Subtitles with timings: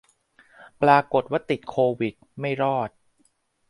[0.81, 2.89] ปรากฏว่าติดโควิด ไม่รอด